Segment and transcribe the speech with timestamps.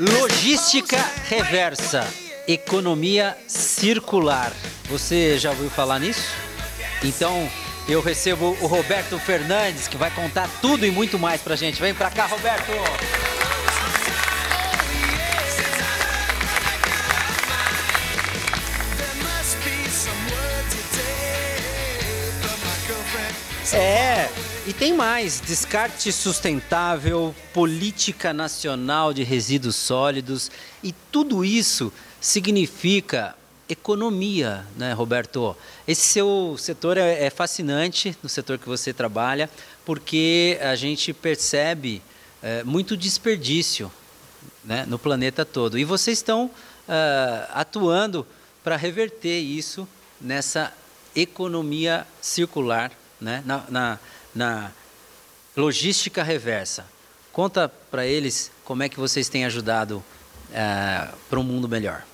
[0.00, 0.98] Logística
[1.28, 2.06] reversa,
[2.48, 4.52] economia circular.
[4.88, 6.28] Você já ouviu falar nisso?
[7.02, 7.48] Então,
[7.88, 11.80] eu recebo o Roberto Fernandes, que vai contar tudo e muito mais pra gente.
[11.80, 12.72] Vem pra cá, Roberto!
[23.72, 24.28] É,
[24.66, 30.50] e tem mais: descarte sustentável, política nacional de resíduos sólidos,
[30.82, 33.36] e tudo isso significa
[33.68, 35.56] economia, né, Roberto?
[35.86, 39.50] Esse seu setor é, é fascinante, no setor que você trabalha,
[39.84, 42.02] porque a gente percebe
[42.42, 43.90] é, muito desperdício
[44.64, 45.78] né, no planeta todo.
[45.78, 46.50] E vocês estão uh,
[47.52, 48.26] atuando
[48.62, 49.86] para reverter isso
[50.20, 50.72] nessa
[51.14, 52.90] economia circular,
[53.20, 53.98] né, na, na,
[54.34, 54.72] na
[55.56, 56.84] logística reversa.
[57.32, 59.96] Conta para eles como é que vocês têm ajudado
[60.50, 62.04] uh, para um mundo melhor.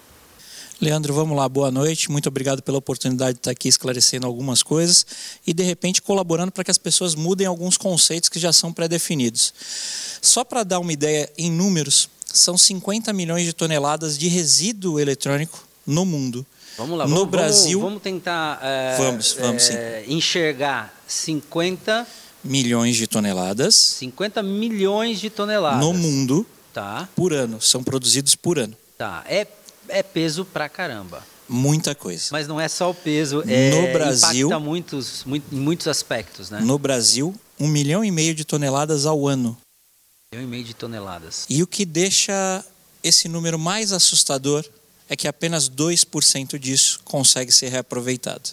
[0.81, 2.11] Leandro, vamos lá, boa noite.
[2.11, 5.05] Muito obrigado pela oportunidade de estar aqui esclarecendo algumas coisas
[5.47, 9.53] e, de repente, colaborando para que as pessoas mudem alguns conceitos que já são pré-definidos.
[10.23, 15.69] Só para dar uma ideia em números, são 50 milhões de toneladas de resíduo eletrônico
[15.87, 16.47] no mundo.
[16.77, 17.81] Vamos lá, no vamos, Brasil.
[17.81, 22.07] Vamos, tentar é, vamos, vamos, é, enxergar 50
[22.43, 23.75] milhões de toneladas.
[23.75, 25.81] 50 milhões de toneladas.
[25.81, 26.47] No mundo.
[26.73, 27.09] Tá.
[27.15, 27.61] Por ano.
[27.61, 28.77] São produzidos por ano.
[28.97, 29.25] Tá.
[29.27, 29.47] É
[29.91, 31.25] é peso pra caramba.
[31.49, 32.29] Muita coisa.
[32.31, 36.49] Mas não é só o peso, é, no Brasil, impacta muitos, muito, em muitos aspectos,
[36.49, 36.61] né?
[36.61, 39.59] No Brasil, um milhão e meio de toneladas ao ano.
[40.33, 41.47] Um milhão e meio de toneladas.
[41.51, 42.65] E o que deixa
[43.03, 44.65] esse número mais assustador
[45.11, 48.51] é que apenas 2% disso consegue ser reaproveitado.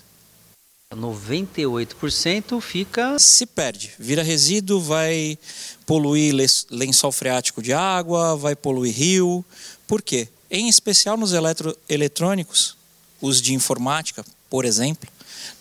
[0.92, 3.20] 98% fica.
[3.20, 5.38] Se perde, vira resíduo, vai
[5.86, 6.34] poluir
[6.72, 9.46] lençol freático de água, vai poluir rio.
[9.86, 10.28] Por quê?
[10.50, 12.76] Em especial nos eletroeletrônicos,
[13.22, 15.08] os de informática, por exemplo,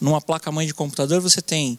[0.01, 1.79] numa placa-mãe de computador você tem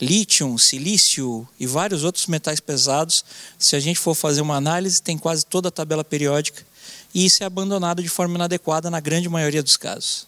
[0.00, 3.24] lítio, silício e vários outros metais pesados.
[3.58, 6.69] Se a gente for fazer uma análise, tem quase toda a tabela periódica
[7.14, 10.26] e isso é abandonado de forma inadequada na grande maioria dos casos.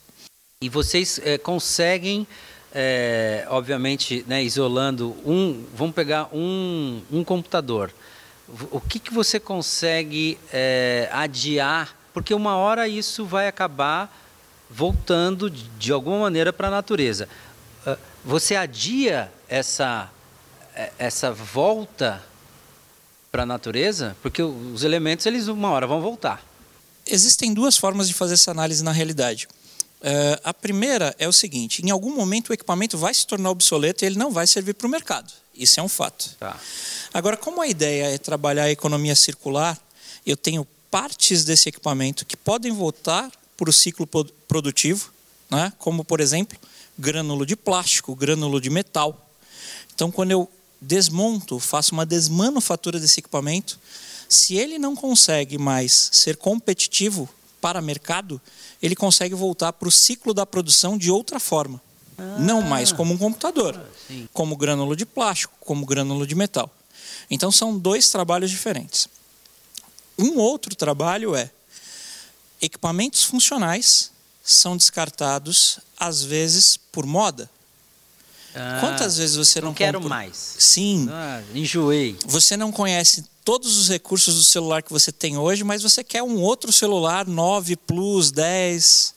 [0.61, 2.27] E vocês é, conseguem,
[2.75, 7.93] é, obviamente, né, isolando um, vamos pegar um, um computador.
[8.71, 14.15] O que, que você consegue é, adiar porque uma hora isso vai acabar
[14.69, 17.29] voltando de alguma maneira para a natureza.
[17.87, 20.11] Ah, você adia essa,
[20.99, 22.23] essa volta
[23.31, 26.43] para a natureza, porque os elementos eles uma hora vão voltar.
[27.07, 29.49] Existem duas formas de fazer essa análise na realidade.
[30.01, 34.05] Uh, a primeira é o seguinte: em algum momento o equipamento vai se tornar obsoleto
[34.05, 35.33] e ele não vai servir para o mercado.
[35.55, 36.35] Isso é um fato.
[36.39, 36.59] Tá.
[37.13, 39.79] Agora, como a ideia é trabalhar a economia circular,
[40.27, 44.07] eu tenho partes desse equipamento que podem voltar para o ciclo
[44.49, 45.13] produtivo,
[45.51, 45.73] né?
[45.79, 46.59] como, por exemplo,
[46.99, 49.31] grânulo de plástico, grânulo de metal.
[49.95, 53.79] Então, quando eu desmonto, faço uma desmanufatura desse equipamento,
[54.33, 57.29] se ele não consegue mais ser competitivo
[57.61, 58.41] para mercado,
[58.83, 61.81] ele consegue voltar para o ciclo da produção de outra forma.
[62.19, 66.71] Ah, não mais como um computador, ah, como grânulo de plástico, como grânulo de metal.
[67.31, 69.07] Então são dois trabalhos diferentes.
[70.19, 71.51] Um outro trabalho é
[72.61, 74.11] equipamentos funcionais
[74.43, 77.51] são descartados às vezes por moda.
[78.55, 80.17] Ah, Quantas vezes você não, não quero compra...
[80.17, 80.57] mais?
[80.59, 81.09] Sim.
[81.11, 82.17] Ah, enjoei.
[82.27, 86.23] Você não conhece todos os recursos do celular que você tem hoje, mas você quer
[86.23, 89.15] um outro celular 9 Plus, 10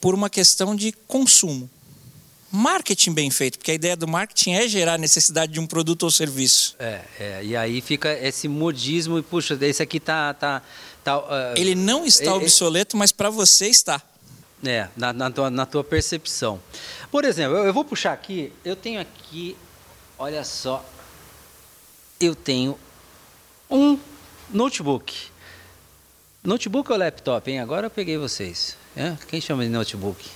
[0.00, 1.70] por uma questão de consumo
[2.52, 6.10] marketing bem feito, porque a ideia do marketing é gerar necessidade de um produto ou
[6.10, 6.76] serviço.
[6.78, 10.62] É, é e aí fica esse modismo e puxa, esse aqui tá tá,
[11.02, 11.24] tá uh,
[11.56, 14.02] ele não está obsoleto, mas para você está.
[14.64, 16.62] É, na, na, tua, na tua percepção.
[17.10, 19.56] Por exemplo, eu, eu vou puxar aqui, eu tenho aqui,
[20.16, 20.88] olha só,
[22.24, 22.78] eu tenho
[23.70, 23.98] um
[24.50, 25.14] notebook.
[26.42, 27.60] Notebook ou laptop, hein?
[27.60, 28.76] Agora eu peguei vocês.
[29.28, 30.28] Quem chama de notebook?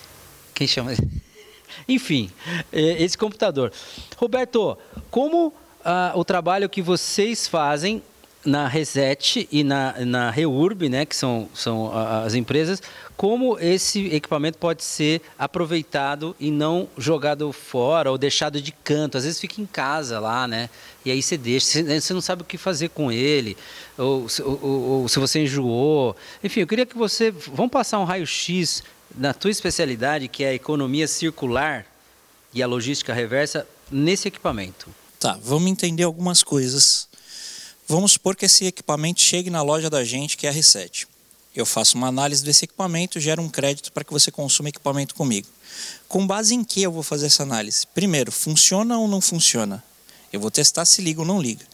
[0.55, 1.03] Quem chama de...
[1.89, 2.31] Enfim,
[2.73, 3.73] é, esse computador.
[4.17, 4.79] Roberto,
[5.11, 5.53] como
[5.85, 8.03] ah, o trabalho que vocês fazem
[8.45, 12.81] na Reset e na, na Reurb, né, que são, são as empresas,
[13.17, 19.17] como esse equipamento pode ser aproveitado e não jogado fora ou deixado de canto.
[19.17, 20.69] Às vezes fica em casa lá, né?
[21.05, 23.57] E aí você deixa, você não sabe o que fazer com ele,
[23.97, 26.15] ou, ou, ou, se você enjoou.
[26.45, 27.31] Enfim, eu queria que você.
[27.31, 28.83] Vamos passar um raio-x
[29.17, 31.87] na tua especialidade, que é a economia circular
[32.53, 34.89] e a logística reversa, nesse equipamento?
[35.19, 37.09] Tá, vamos entender algumas coisas.
[37.89, 41.07] Vamos supor que esse equipamento chegue na loja da gente, que é a Reset.
[41.57, 45.49] Eu faço uma análise desse equipamento, gero um crédito para que você consuma equipamento comigo.
[46.07, 47.87] Com base em que eu vou fazer essa análise?
[47.95, 49.83] Primeiro, funciona ou não funciona?
[50.31, 51.65] Eu vou testar se liga ou não liga.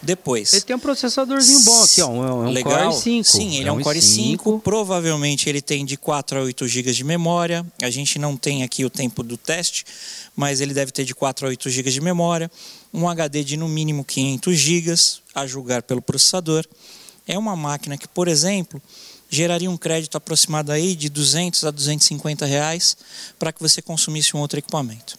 [0.00, 0.52] Depois.
[0.52, 2.08] Ele tem um processadorzinho bom aqui, ó.
[2.08, 2.90] Um, um Legal.
[2.90, 3.24] Core 5.
[3.24, 4.58] Sim, ele é um, Core 5.
[4.60, 7.64] Provavelmente ele tem de 4 a 8 GB de memória.
[7.80, 9.84] A gente não tem aqui o tempo do teste,
[10.34, 12.50] mas ele deve ter de 4 a 8 GB de memória.
[12.92, 14.94] Um HD de no mínimo 500 GB,
[15.34, 16.66] a julgar pelo processador.
[17.26, 18.80] É uma máquina que, por exemplo,
[19.30, 22.96] geraria um crédito aproximado aí de 200 a 250 reais
[23.38, 25.16] para que você consumisse um outro equipamento.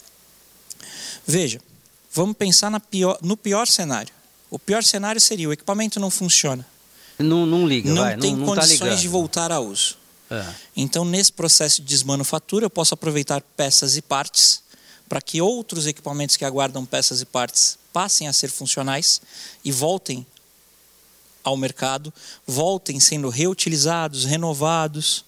[1.25, 1.59] Veja,
[2.11, 4.13] vamos pensar pior, no pior cenário.
[4.51, 6.65] O pior cenário seria o equipamento não funciona.
[7.17, 9.97] Não, não liga, não vai, tem não, não tá condições de voltar a uso.
[10.29, 10.45] É.
[10.75, 14.61] Então, nesse processo de desmanufatura, eu posso aproveitar peças e partes
[15.07, 19.21] para que outros equipamentos que aguardam peças e partes passem a ser funcionais
[19.63, 20.25] e voltem
[21.43, 22.13] ao mercado,
[22.47, 25.25] voltem sendo reutilizados, renovados,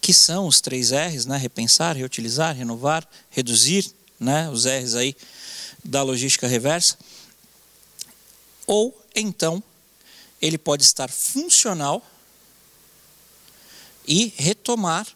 [0.00, 1.36] que são os três R's, né?
[1.36, 4.48] repensar, reutilizar, renovar, reduzir, né?
[4.50, 5.16] os R's aí
[5.84, 6.96] da logística reversa.
[8.66, 9.62] Ou então
[10.40, 12.02] ele pode estar funcional
[14.06, 15.06] e retomar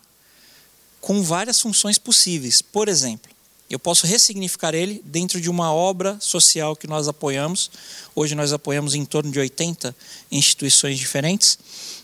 [1.01, 2.61] com várias funções possíveis.
[2.61, 3.34] Por exemplo,
[3.69, 7.71] eu posso ressignificar ele dentro de uma obra social que nós apoiamos.
[8.15, 9.97] Hoje nós apoiamos em torno de 80
[10.31, 11.59] instituições diferentes.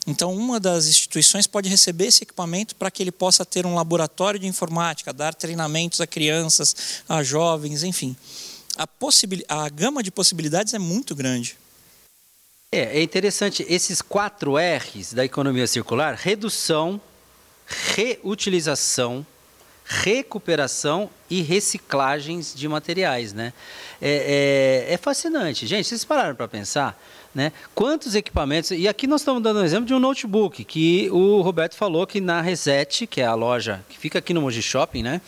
[0.06, 4.40] Então, uma das instituições pode receber esse equipamento para que ele possa ter um laboratório
[4.40, 8.16] de informática, dar treinamentos a crianças, a jovens, enfim.
[8.76, 8.88] A,
[9.48, 11.58] a gama de possibilidades é muito grande.
[12.72, 17.00] É, é interessante esses quatro R's da economia circular: redução,
[17.66, 19.26] reutilização,
[19.90, 23.52] recuperação e reciclagens de materiais, né?
[24.00, 25.88] É, é, é fascinante, gente.
[25.88, 26.96] Vocês pararam para pensar,
[27.34, 27.52] né?
[27.74, 28.70] Quantos equipamentos?
[28.70, 32.20] E aqui nós estamos dando um exemplo de um notebook que o Roberto falou que
[32.20, 35.20] na Reset, que é a loja que fica aqui no Mogi Shopping, né?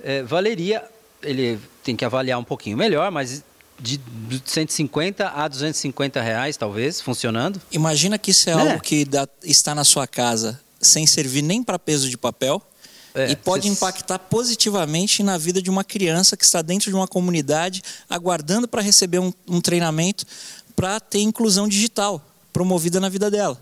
[0.00, 0.84] É, valeria,
[1.20, 3.42] ele tem que avaliar um pouquinho melhor, mas
[3.80, 4.00] de
[4.44, 7.60] 150 a 250 reais, talvez, funcionando.
[7.72, 8.62] Imagina que isso é, né?
[8.70, 12.62] algo que dá, está na sua casa sem servir nem para peso de papel
[13.14, 17.06] é, e pode impactar positivamente na vida de uma criança que está dentro de uma
[17.06, 20.26] comunidade aguardando para receber um, um treinamento
[20.74, 22.20] para ter inclusão digital
[22.52, 23.58] promovida na vida dela.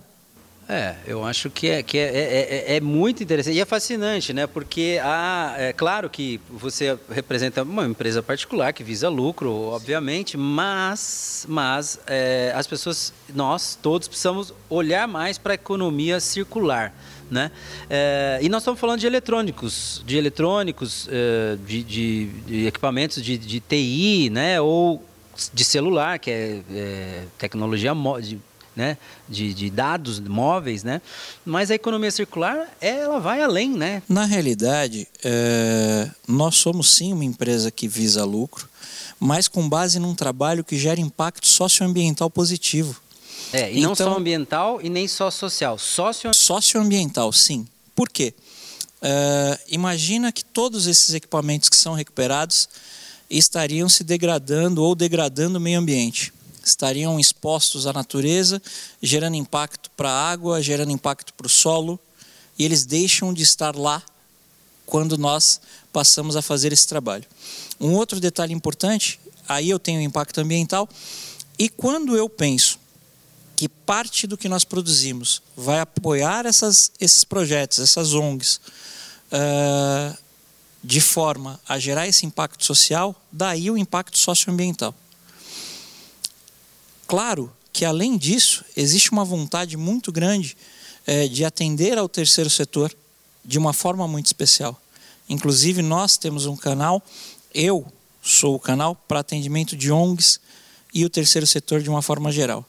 [0.68, 4.32] É, eu acho que, é, que é, é, é, é, muito interessante e é fascinante,
[4.32, 4.46] né?
[4.46, 11.44] Porque há, é claro que você representa uma empresa particular que visa lucro, obviamente, mas,
[11.48, 16.94] mas é, as pessoas, nós todos precisamos olhar mais para a economia circular.
[17.32, 17.50] Né?
[17.88, 23.38] É, e nós estamos falando de eletrônicos, de eletrônicos, é, de, de, de, equipamentos de,
[23.38, 24.60] de, TI, né?
[24.60, 25.02] Ou
[25.54, 28.38] de celular, que é, é tecnologia de,
[28.76, 28.98] né?
[29.26, 31.00] de, de dados móveis, né?
[31.42, 34.02] Mas a economia circular, ela vai além, né?
[34.06, 38.68] Na realidade, é, nós somos sim uma empresa que visa lucro,
[39.18, 43.00] mas com base num trabalho que gera impacto socioambiental positivo.
[43.52, 46.32] É, e então, não só então- ambiental e nem só social, socio...
[46.34, 47.66] socioambiental, sim.
[47.94, 48.34] Por quê?
[49.02, 52.68] Uh, imagina que todos esses equipamentos que são recuperados
[53.28, 56.32] estariam se degradando ou degradando o meio ambiente.
[56.64, 58.62] Estariam expostos à natureza,
[59.02, 61.98] gerando impacto para a água, gerando impacto para o solo,
[62.58, 64.02] e eles deixam de estar lá
[64.86, 65.60] quando nós
[65.92, 67.24] passamos a fazer esse trabalho.
[67.80, 70.88] Um outro detalhe importante, aí eu tenho impacto ambiental,
[71.58, 72.78] e quando eu penso
[73.62, 78.56] que parte do que nós produzimos vai apoiar essas, esses projetos, essas ONGs,
[79.30, 80.18] uh,
[80.82, 84.92] de forma a gerar esse impacto social, daí o impacto socioambiental.
[87.06, 90.56] Claro que, além disso, existe uma vontade muito grande
[91.06, 92.92] uh, de atender ao terceiro setor
[93.44, 94.76] de uma forma muito especial.
[95.28, 97.00] Inclusive, nós temos um canal,
[97.54, 97.86] eu
[98.20, 100.40] sou o canal para atendimento de ONGs
[100.92, 102.66] e o terceiro setor de uma forma geral.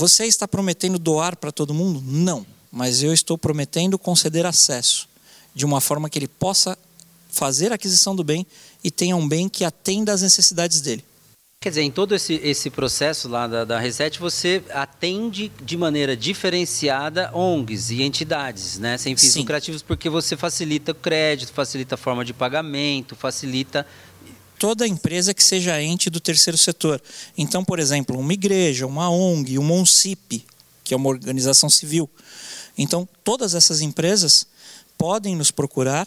[0.00, 2.02] Você está prometendo doar para todo mundo?
[2.02, 2.46] Não.
[2.72, 5.06] Mas eu estou prometendo conceder acesso
[5.54, 6.78] de uma forma que ele possa
[7.28, 8.46] fazer a aquisição do bem
[8.82, 11.04] e tenha um bem que atenda às necessidades dele.
[11.60, 16.16] Quer dizer, em todo esse, esse processo lá da, da Reset, você atende de maneira
[16.16, 18.96] diferenciada ONGs e entidades, né?
[18.96, 19.40] Sem fins Sim.
[19.40, 23.86] lucrativos, porque você facilita o crédito, facilita a forma de pagamento, facilita
[24.60, 27.02] toda empresa que seja ente do terceiro setor.
[27.36, 30.44] Então, por exemplo, uma igreja, uma ONG, uma ONCIP,
[30.84, 32.08] que é uma organização civil.
[32.76, 34.46] Então, todas essas empresas
[34.98, 36.06] podem nos procurar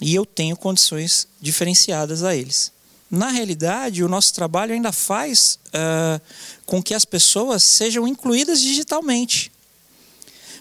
[0.00, 2.72] e eu tenho condições diferenciadas a eles.
[3.10, 6.20] na realidade, o nosso trabalho ainda faz uh,
[6.64, 9.52] com que as pessoas sejam incluídas digitalmente.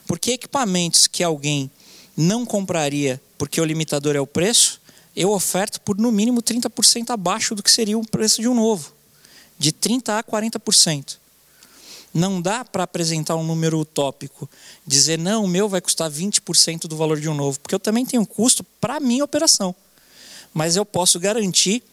[0.05, 1.71] Porque equipamentos que alguém
[2.17, 4.78] não compraria porque o limitador é o preço,
[5.19, 8.93] eu oferto por no mínimo 30% abaixo do que seria o preço de um novo,
[9.57, 11.17] de 30% a 40%.
[12.13, 14.49] Não dá para apresentar um número utópico,
[14.87, 18.05] dizer, não, o meu vai custar 20% do valor de um novo, porque eu também
[18.05, 19.75] tenho custo para a minha operação.
[20.53, 21.83] Mas eu posso garantir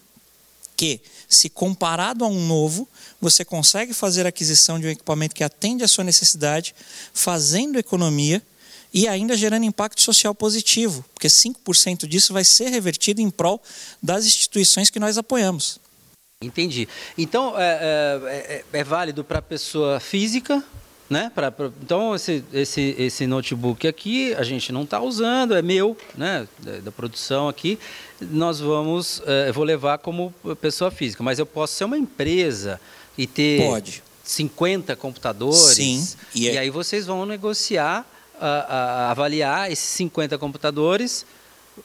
[0.76, 2.88] que, se comparado a um novo,
[3.20, 6.76] você consegue fazer a aquisição de um equipamento que atende à sua necessidade,
[7.12, 8.40] fazendo economia
[8.96, 13.62] e ainda gerando impacto social positivo, porque 5% disso vai ser revertido em prol
[14.02, 15.78] das instituições que nós apoiamos.
[16.40, 16.88] Entendi.
[17.16, 17.78] Então, é,
[18.24, 20.64] é, é, é válido para a pessoa física,
[21.10, 21.30] né?
[21.34, 25.94] Pra, pra, então, esse, esse, esse notebook aqui a gente não está usando, é meu,
[26.16, 26.48] né?
[26.58, 27.78] Da, da, produção aqui.
[28.18, 32.80] Nós vamos, é, vou levar como pessoa física, mas eu posso ser uma empresa
[33.16, 34.02] e ter Pode.
[34.24, 35.58] 50 computadores.
[35.58, 36.06] Sim.
[36.34, 38.06] E, e é aí vocês vão negociar,
[38.40, 41.26] a, a, avaliar esses 50 computadores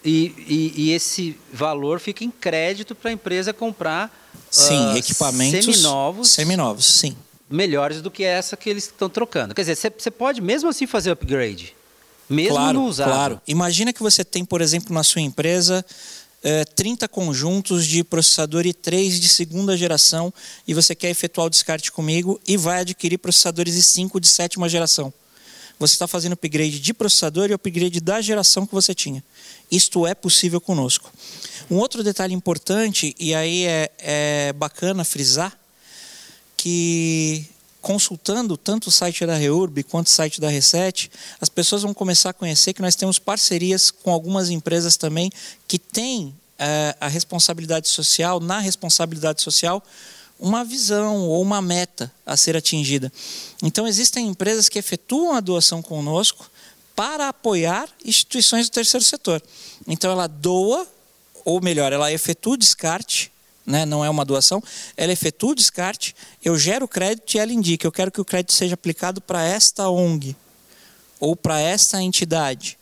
[0.04, 4.10] e, e, e, esse valor fica em crédito para a empresa comprar
[4.50, 6.30] sim, uh, equipamentos seminovos.
[6.30, 7.16] Seminovos, sim
[7.52, 9.54] melhores do que essa que eles estão trocando.
[9.54, 11.76] Quer dizer, você pode mesmo assim fazer upgrade,
[12.30, 13.10] mesmo claro, no usado.
[13.10, 13.42] Claro.
[13.46, 15.86] Imagina que você tem, por exemplo, na sua empresa
[16.44, 20.34] é, 30 conjuntos de processador i3 de segunda geração
[20.68, 25.14] e você quer efetuar o descarte comigo e vai adquirir processadores i5 de sétima geração.
[25.82, 29.24] Você está fazendo upgrade de processador e upgrade da geração que você tinha.
[29.72, 31.12] Isto é possível conosco.
[31.72, 35.58] Um outro detalhe importante, e aí é, é bacana frisar,
[36.56, 37.48] que
[37.82, 41.10] consultando tanto o site da Reurb quanto o site da Reset,
[41.40, 45.32] as pessoas vão começar a conhecer que nós temos parcerias com algumas empresas também
[45.68, 49.84] que têm é, a responsabilidade social, na responsabilidade social,
[50.42, 53.14] uma visão ou uma meta a ser atingida.
[53.62, 56.50] Então, existem empresas que efetuam a doação conosco
[56.96, 59.42] para apoiar instituições do terceiro setor.
[59.88, 60.88] Então, ela doa,
[61.46, 63.32] ou melhor, ela efetua o descarte
[63.64, 64.62] né, não é uma doação,
[64.98, 68.26] ela efetua o descarte, eu gero o crédito e ela indica, eu quero que o
[68.26, 70.36] crédito seja aplicado para esta ONG
[71.20, 72.78] ou para esta entidade.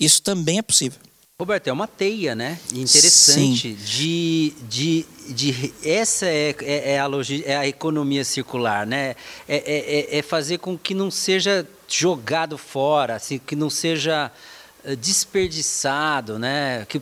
[0.00, 0.98] Isso também é possível.
[1.40, 2.58] Roberto, é uma teia, né?
[2.74, 3.84] Interessante Sim.
[3.84, 9.14] de, de, de essa é, é, é a logi, é a economia circular, né?
[9.48, 14.32] É, é, é, é fazer com que não seja jogado fora, assim, que não seja
[14.82, 16.84] eh, desperdiçado, né?
[16.88, 17.00] Que,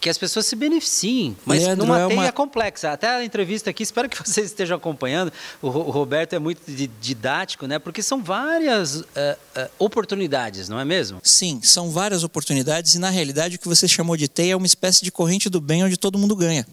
[0.00, 2.32] que as pessoas se beneficiem, mas Leandro, numa é teia uma...
[2.32, 2.90] complexa.
[2.90, 5.30] Até a entrevista aqui, espero que vocês estejam acompanhando.
[5.60, 6.62] O, Roberto é muito
[7.00, 7.78] didático, né?
[7.78, 11.20] Porque são várias uh, uh, oportunidades, não é mesmo?
[11.22, 14.66] Sim, são várias oportunidades e na realidade o que você chamou de teia é uma
[14.66, 16.66] espécie de corrente do bem onde todo mundo ganha.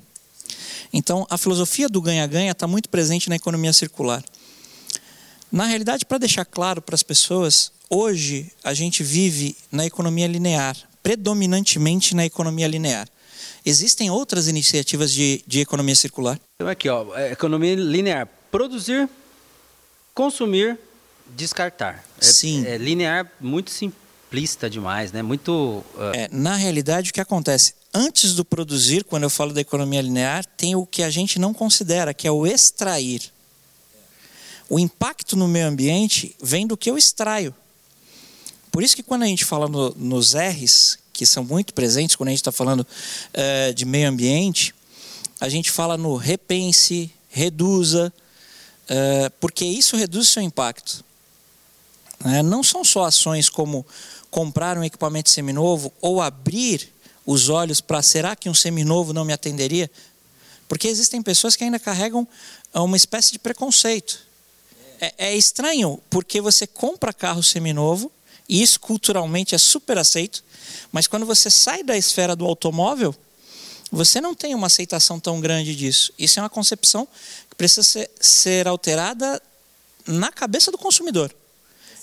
[0.94, 4.24] Então, a filosofia do ganha-ganha está muito presente na economia circular.
[5.52, 10.78] Na realidade, para deixar claro para as pessoas, hoje a gente vive na economia linear,
[11.04, 13.08] predominantemente na economia linear.
[13.68, 16.40] Existem outras iniciativas de, de economia circular?
[16.56, 19.10] Então, aqui, ó, é economia linear: produzir,
[20.14, 20.80] consumir,
[21.36, 22.06] descartar.
[22.18, 22.66] É, Sim.
[22.66, 25.22] É linear muito simplista demais, né?
[25.22, 25.52] Muito.
[25.52, 26.16] Uh...
[26.16, 27.74] É, na realidade, o que acontece?
[27.94, 31.54] Antes do produzir, quando eu falo da economia linear, tem o que a gente não
[31.54, 33.22] considera, que é o extrair.
[34.70, 37.54] O impacto no meio ambiente vem do que eu extraio.
[38.72, 42.28] Por isso que quando a gente fala no, nos R's, que são muito presentes quando
[42.28, 44.74] a gente está falando uh, de meio ambiente,
[45.40, 48.14] a gente fala no repense, reduza,
[48.84, 51.04] uh, porque isso reduz seu impacto.
[52.24, 53.84] Uh, não são só ações como
[54.30, 56.94] comprar um equipamento seminovo ou abrir
[57.26, 59.90] os olhos para será que um seminovo não me atenderia?
[60.68, 62.28] Porque existem pessoas que ainda carregam
[62.76, 64.20] uma espécie de preconceito.
[65.02, 68.12] É, é estranho porque você compra carro seminovo
[68.48, 70.44] e isso culturalmente é super aceito,
[70.92, 73.16] mas quando você sai da esfera do automóvel,
[73.92, 76.14] você não tem uma aceitação tão grande disso.
[76.18, 77.08] Isso é uma concepção
[77.50, 79.42] que precisa ser, ser alterada
[80.06, 81.34] na cabeça do consumidor.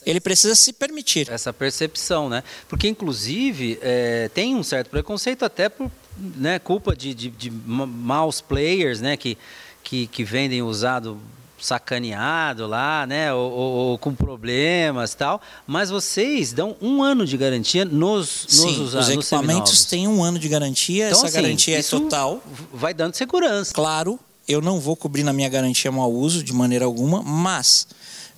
[0.04, 1.30] Ele precisa se permitir.
[1.30, 2.44] Essa percepção, né?
[2.68, 8.40] Porque, inclusive, é, tem um certo preconceito até por né, culpa de, de, de maus
[8.42, 9.16] players, né?
[9.16, 9.38] Que,
[9.82, 11.18] que, que vendem usado
[11.64, 17.38] sacaneado lá, né, ou, ou, ou, com problemas tal, mas vocês dão um ano de
[17.38, 19.09] garantia nos, nos Sim, usados.
[19.09, 22.42] Os equipamentos têm um ano de garantia, então, essa assim, garantia é total.
[22.73, 23.73] Vai dando segurança.
[23.73, 27.87] Claro, eu não vou cobrir na minha garantia mau uso de maneira alguma, mas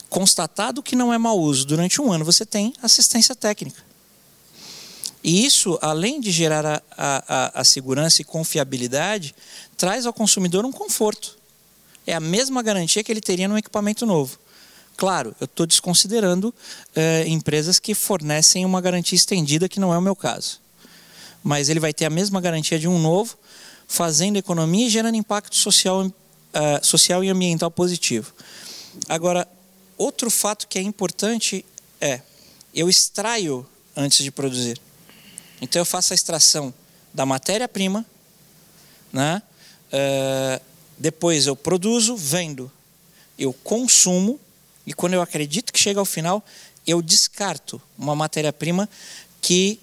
[0.08, 3.82] constatado que não é mau uso durante um ano, você tem assistência técnica.
[5.24, 9.34] E isso, além de gerar a, a, a segurança e confiabilidade,
[9.76, 11.35] traz ao consumidor um conforto.
[12.06, 14.38] É a mesma garantia que ele teria num equipamento novo.
[14.96, 16.54] Claro, eu estou desconsiderando
[16.94, 20.60] eh, empresas que fornecem uma garantia estendida, que não é o meu caso.
[21.42, 23.36] Mas ele vai ter a mesma garantia de um novo,
[23.86, 26.10] fazendo economia e gerando impacto social,
[26.54, 28.32] eh, social e ambiental positivo.
[29.08, 29.46] Agora,
[29.98, 31.64] outro fato que é importante
[32.00, 32.22] é:
[32.74, 34.80] eu extraio antes de produzir.
[35.60, 36.72] Então eu faço a extração
[37.12, 38.04] da matéria-prima,
[39.12, 39.42] né?
[39.86, 40.60] Uh,
[40.98, 42.70] depois eu produzo, vendo,
[43.38, 44.40] eu consumo
[44.86, 46.44] e quando eu acredito que chega ao final,
[46.86, 48.88] eu descarto uma matéria-prima
[49.40, 49.80] que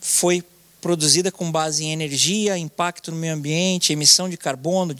[0.00, 0.42] foi
[0.80, 4.94] produzida com base em energia, impacto no meio ambiente, emissão de carbono,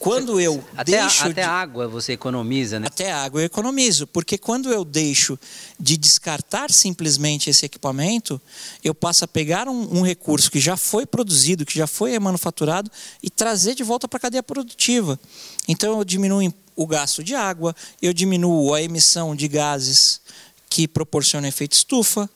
[0.00, 1.48] quando eu até deixo até de...
[1.48, 2.86] água você economiza, né?
[2.86, 5.38] Até água eu economizo, porque quando eu deixo
[5.78, 8.40] de descartar simplesmente esse equipamento,
[8.82, 12.90] eu passo a pegar um, um recurso que já foi produzido, que já foi manufaturado
[13.22, 15.20] e trazer de volta para a cadeia produtiva.
[15.68, 20.22] Então eu diminuo o gasto de água, eu diminuo a emissão de gases
[20.70, 22.28] que proporcionam efeito estufa,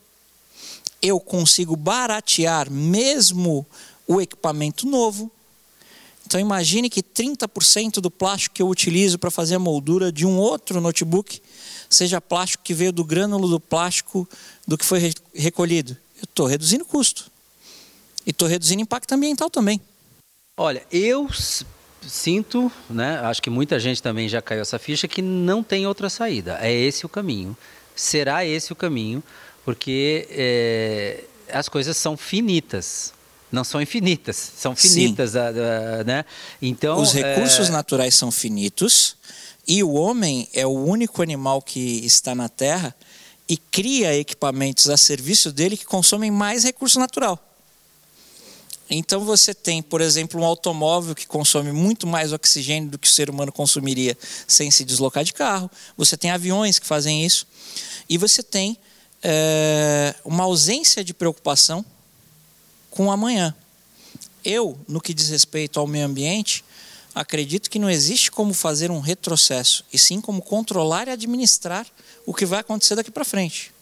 [1.00, 3.66] eu consigo baratear mesmo
[4.06, 5.33] o equipamento novo
[6.34, 10.36] então imagine que 30% do plástico que eu utilizo para fazer a moldura de um
[10.36, 11.40] outro notebook
[11.88, 14.28] seja plástico que veio do grânulo do plástico
[14.66, 15.96] do que foi recolhido.
[16.16, 17.30] Eu estou reduzindo o custo.
[18.26, 19.80] E estou reduzindo impacto ambiental também.
[20.56, 21.28] Olha, eu
[22.02, 26.10] sinto, né, acho que muita gente também já caiu essa ficha, que não tem outra
[26.10, 26.58] saída.
[26.60, 27.56] É esse o caminho.
[27.94, 29.22] Será esse o caminho,
[29.64, 31.22] porque é,
[31.52, 33.14] as coisas são finitas
[33.54, 36.25] não são infinitas, são finitas, a, a, né?
[36.61, 37.73] Então os recursos é...
[37.73, 39.16] naturais são finitos
[39.66, 42.94] e o homem é o único animal que está na Terra
[43.49, 47.38] e cria equipamentos a serviço dele que consomem mais recurso natural.
[48.90, 53.11] Então você tem, por exemplo, um automóvel que consome muito mais oxigênio do que o
[53.11, 55.70] ser humano consumiria sem se deslocar de carro.
[55.96, 57.46] Você tem aviões que fazem isso.
[58.08, 58.76] E você tem
[59.23, 61.84] é, uma ausência de preocupação
[62.95, 63.52] com o amanhã.
[64.45, 66.65] Eu, no que diz respeito ao meio ambiente,
[67.15, 71.87] acredito que não existe como fazer um retrocesso, e sim como controlar e administrar
[72.25, 73.73] o que vai acontecer daqui para frente.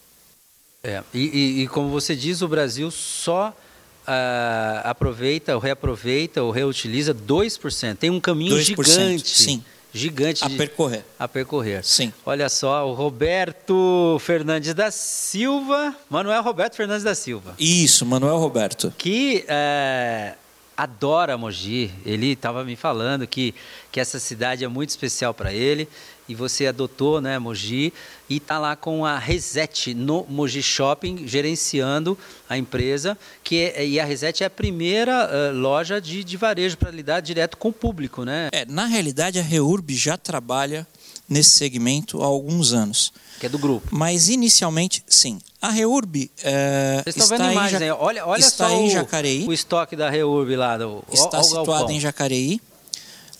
[0.83, 7.14] É, e, e, como você diz, o Brasil só uh, aproveita, ou reaproveita, ou reutiliza
[7.14, 7.96] 2%.
[7.96, 9.29] Tem um caminho 2%, gigante.
[9.29, 11.05] Sim gigante a percorrer.
[11.18, 11.85] A percorrer.
[11.85, 12.12] Sim.
[12.24, 17.55] Olha só, o Roberto Fernandes da Silva, Manuel Roberto Fernandes da Silva.
[17.59, 18.92] Isso, Manuel Roberto.
[18.96, 20.35] Que é,
[20.76, 21.92] adora Mogi.
[22.05, 23.55] Ele estava me falando que,
[23.90, 25.88] que essa cidade é muito especial para ele
[26.28, 27.92] e você adotou, né, Mogi,
[28.28, 32.16] e está lá com a Reset no Mogi Shopping, gerenciando
[32.48, 36.76] a empresa, que é, e a Reset é a primeira uh, loja de, de varejo
[36.78, 38.48] para lidar direto com o público, né?
[38.52, 40.87] É, na realidade, a Reurb já trabalha
[41.28, 43.12] nesse segmento há alguns anos.
[43.40, 43.88] Que é do grupo.
[43.90, 45.38] Mas inicialmente, sim.
[45.61, 47.90] A Reurb é, Vocês estão vendo imagens aí.
[47.90, 49.46] Olha, olha está só em o, Jacareí.
[49.46, 50.76] o estoque da Reurb lá.
[50.76, 52.61] Do, está situado em Jacareí.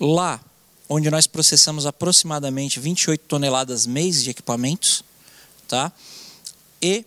[0.01, 0.41] Lá
[0.89, 5.05] onde nós processamos aproximadamente 28 toneladas mês de equipamentos,
[5.67, 5.93] tá?
[6.81, 7.05] E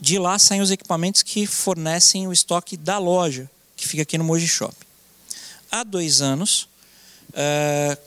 [0.00, 4.24] de lá saem os equipamentos que fornecem o estoque da loja, que fica aqui no
[4.24, 4.74] Moji Shop.
[5.70, 6.68] Há dois anos,
[7.30, 7.98] uh,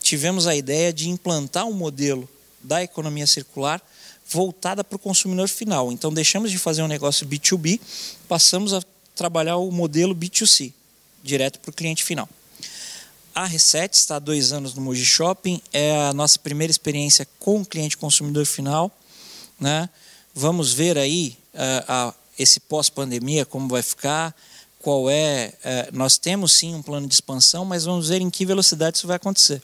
[0.00, 2.28] tivemos a ideia de implantar um modelo
[2.62, 3.82] da economia circular
[4.28, 5.90] voltada para o consumidor final.
[5.90, 7.80] Então, deixamos de fazer um negócio B2B,
[8.28, 8.82] passamos a
[9.14, 10.72] trabalhar o modelo B2C,
[11.22, 12.28] direto para o cliente final.
[13.34, 17.62] A Reset está há dois anos no Moji Shopping, é a nossa primeira experiência com
[17.62, 18.90] o cliente consumidor final.
[19.58, 19.88] Né?
[20.34, 24.34] Vamos ver aí uh, uh, esse pós-pandemia, como vai ficar,
[24.78, 25.54] qual é.
[25.64, 29.06] Uh, nós temos sim um plano de expansão, mas vamos ver em que velocidade isso
[29.06, 29.62] vai acontecer.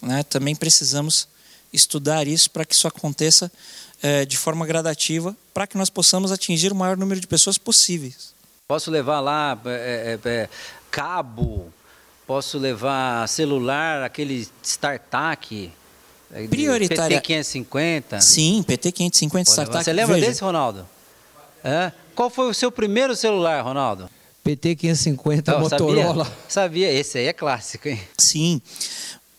[0.00, 0.22] Né?
[0.22, 1.26] Também precisamos
[1.72, 3.50] estudar isso para que isso aconteça
[4.02, 8.34] eh, de forma gradativa, para que nós possamos atingir o maior número de pessoas possíveis.
[8.66, 10.48] Posso levar lá é, é,
[10.90, 11.72] cabo,
[12.30, 15.72] Posso levar celular, aquele StarTAC.
[16.48, 17.20] Prioritária.
[17.20, 18.20] PT550?
[18.20, 19.82] Sim, PT550 StarTAC.
[19.82, 20.28] Você lembra Veja.
[20.28, 20.88] desse, Ronaldo?
[21.64, 21.90] É?
[22.14, 24.08] Qual foi o seu primeiro celular, Ronaldo?
[24.46, 26.24] PT550 Motorola.
[26.24, 26.36] Sabia?
[26.46, 28.00] sabia, esse aí é clássico, hein?
[28.16, 28.62] Sim.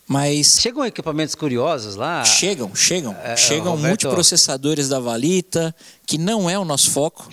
[0.06, 0.58] Mas.
[0.60, 2.26] Chegam equipamentos curiosos lá?
[2.26, 3.16] Chegam, chegam.
[3.24, 3.88] É, chegam Roberto...
[3.88, 5.74] multiprocessadores da Valita,
[6.06, 7.30] que não é o nosso foco.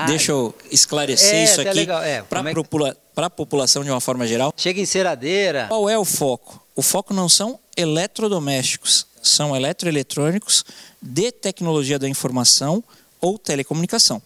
[0.00, 4.28] Ah, Deixa eu esclarecer é, isso aqui é, para é a população de uma forma
[4.28, 4.54] geral.
[4.56, 5.66] Chega em ceradeira.
[5.66, 6.64] Qual é o foco?
[6.76, 10.64] O foco não são eletrodomésticos, são eletroeletrônicos
[11.02, 12.84] de tecnologia da informação
[13.20, 14.22] ou telecomunicação.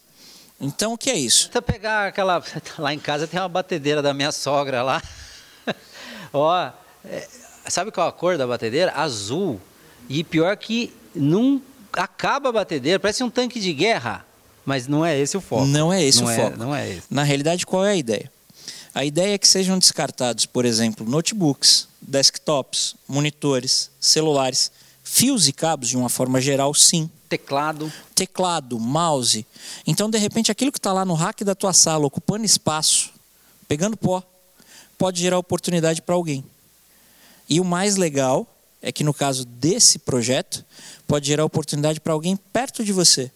[0.61, 1.46] Então, o que é isso?
[1.46, 2.44] Tenta pegar aquela.
[2.76, 5.02] Lá em casa tem uma batedeira da minha sogra lá.
[6.35, 6.70] Ó,
[7.06, 7.28] é,
[7.66, 8.92] sabe qual a cor da batedeira?
[8.94, 9.58] Azul.
[10.06, 11.62] E pior que não
[11.94, 14.26] acaba a batedeira, parece um tanque de guerra.
[14.64, 15.66] Mas não é esse o foco.
[15.66, 16.59] Não é esse não o é, foco.
[16.59, 17.03] Não é esse.
[17.11, 18.31] Na realidade, qual é a ideia?
[18.94, 24.70] A ideia é que sejam descartados, por exemplo, notebooks, desktops, monitores, celulares,
[25.03, 27.11] fios e cabos de uma forma geral, sim.
[27.29, 27.90] Teclado.
[28.14, 29.46] Teclado, mouse.
[29.87, 33.11] Então, de repente, aquilo que está lá no rack da tua sala, ocupando espaço,
[33.66, 34.22] pegando pó,
[34.98, 36.44] pode gerar oportunidade para alguém.
[37.48, 38.46] E o mais legal
[38.83, 40.64] é que no caso desse projeto,
[41.07, 43.31] pode gerar oportunidade para alguém perto de você.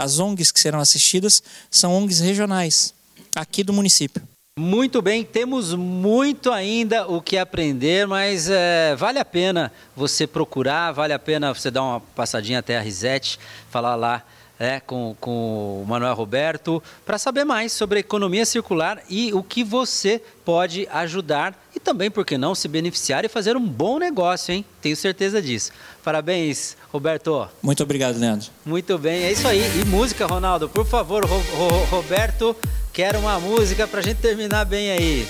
[0.00, 2.94] As ONGs que serão assistidas são ONGs regionais,
[3.36, 4.22] aqui do município.
[4.58, 10.92] Muito bem, temos muito ainda o que aprender, mas é, vale a pena você procurar,
[10.92, 13.38] vale a pena você dar uma passadinha até a Risete,
[13.70, 14.24] falar lá
[14.60, 19.42] é, com, com o Manuel Roberto, para saber mais sobre a economia circular e o
[19.42, 23.98] que você pode ajudar e também, por que não, se beneficiar e fazer um bom
[23.98, 24.62] negócio, hein?
[24.82, 25.72] Tenho certeza disso.
[26.04, 27.48] Parabéns, Roberto.
[27.62, 28.50] Muito obrigado, Leandro.
[28.66, 29.62] Muito bem, é isso aí.
[29.80, 32.54] E música, Ronaldo, por favor, Ro Ro Roberto,
[32.92, 35.28] quero uma música para a gente terminar bem aí.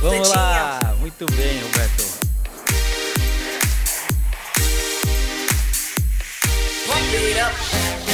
[0.00, 0.78] Vamos lá.
[0.98, 2.16] Muito bem, Roberto.
[6.86, 8.05] Pump it up.